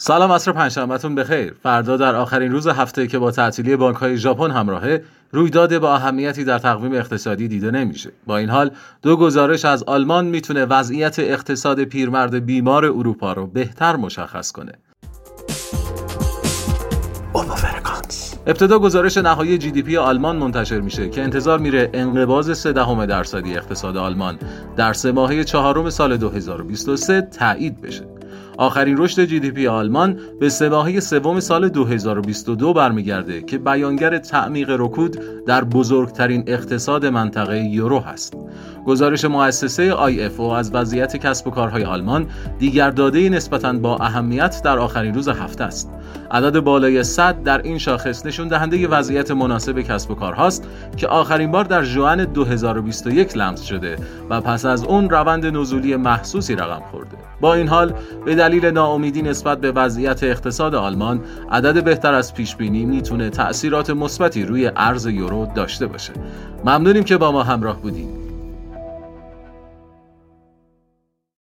سلام 0.00 0.32
عصر 0.32 0.52
پنجشنبهتون 0.52 1.14
بخیر. 1.14 1.54
فردا 1.62 1.96
در 1.96 2.14
آخرین 2.14 2.52
روز 2.52 2.66
هفته 2.66 3.06
که 3.06 3.18
با 3.18 3.30
تعطیلی 3.30 3.76
بانک 3.76 3.96
های 3.96 4.16
ژاپن 4.16 4.50
همراهه 4.50 5.02
رویداد 5.32 5.78
با 5.78 5.94
اهمیتی 5.94 6.44
در 6.44 6.58
تقویم 6.58 6.92
اقتصادی 6.92 7.48
دیده 7.48 7.70
نمیشه. 7.70 8.10
با 8.26 8.36
این 8.36 8.50
حال 8.50 8.70
دو 9.02 9.16
گزارش 9.16 9.64
از 9.64 9.82
آلمان 9.82 10.26
می‌تونه 10.26 10.64
وضعیت 10.64 11.18
اقتصاد 11.18 11.84
پیرمرد 11.84 12.46
بیمار 12.46 12.84
اروپا 12.84 13.32
رو 13.32 13.46
بهتر 13.46 13.96
مشخص 13.96 14.52
کنه. 14.52 14.72
ابتدا 18.46 18.78
گزارش 18.78 19.16
نهایی 19.16 19.58
جی 19.58 19.70
دی 19.70 19.82
پی 19.82 19.96
آلمان 19.96 20.36
منتشر 20.36 20.80
میشه 20.80 21.08
که 21.08 21.22
انتظار 21.22 21.58
میره 21.58 21.90
انقباض 21.92 22.50
3 22.50 22.72
دهم 22.72 23.06
درصدی 23.06 23.56
اقتصاد 23.56 23.96
آلمان 23.96 24.38
در 24.76 24.92
سه 24.92 25.12
ماهه 25.12 25.44
چهارم 25.44 25.90
سال 25.90 26.16
2023 26.16 27.20
تایید 27.20 27.80
بشه. 27.80 28.18
آخرین 28.58 28.96
رشد 28.98 29.24
جی 29.24 29.40
دی 29.40 29.50
پی 29.50 29.66
آلمان 29.66 30.18
به 30.40 30.48
سه 30.48 30.68
ماهه 30.68 31.00
سوم 31.00 31.40
سال 31.40 31.68
2022 31.68 32.72
برمیگرده 32.72 33.42
که 33.42 33.58
بیانگر 33.58 34.18
تعمیق 34.18 34.70
رکود 34.70 35.18
در 35.46 35.64
بزرگترین 35.64 36.44
اقتصاد 36.46 37.06
منطقه 37.06 37.58
یورو 37.58 38.00
هست. 38.00 38.34
گزارش 38.86 39.24
مؤسسه 39.24 39.92
IFO 39.92 40.40
از 40.40 40.74
وضعیت 40.74 41.16
کسب 41.16 41.46
و 41.46 41.50
کارهای 41.50 41.84
آلمان 41.84 42.26
دیگر 42.58 42.90
داده 42.90 43.28
نسبتاً 43.28 43.72
با 43.72 43.96
اهمیت 43.96 44.60
در 44.64 44.78
آخرین 44.78 45.14
روز 45.14 45.28
هفته 45.28 45.64
است. 45.64 45.90
عدد 46.30 46.60
بالای 46.60 47.04
100 47.04 47.42
در 47.42 47.62
این 47.62 47.78
شاخص 47.78 48.26
نشون 48.26 48.48
دهنده 48.48 48.88
وضعیت 48.88 49.30
مناسب 49.30 49.80
کسب 49.80 50.10
و 50.10 50.14
کارهاست 50.14 50.68
که 50.96 51.06
آخرین 51.06 51.50
بار 51.50 51.64
در 51.64 51.82
ژوئن 51.82 52.24
2021 52.24 53.36
لمس 53.36 53.62
شده 53.62 53.96
و 54.30 54.40
پس 54.40 54.64
از 54.64 54.84
اون 54.84 55.10
روند 55.10 55.46
نزولی 55.46 55.96
محسوسی 55.96 56.54
رقم 56.54 56.82
خورده. 56.90 57.16
با 57.40 57.54
این 57.54 57.68
حال 57.68 57.92
به 58.24 58.34
دلیل 58.48 58.66
ناامیدی 58.66 59.22
نسبت 59.22 59.60
به 59.60 59.72
وضعیت 59.72 60.22
اقتصاد 60.22 60.74
آلمان 60.74 61.20
عدد 61.50 61.84
بهتر 61.84 62.14
از 62.14 62.34
پیش 62.34 62.56
بینی 62.56 62.84
می‌تونه 62.84 63.30
تأثیرات 63.30 63.90
مثبتی 63.90 64.44
روی 64.44 64.70
ارز 64.76 65.06
یورو 65.06 65.46
داشته 65.54 65.86
باشه. 65.86 66.12
ممنونیم 66.64 67.04
که 67.04 67.16
با 67.16 67.32
ما 67.32 67.42
همراه 67.42 67.82
بودید. 67.82 68.17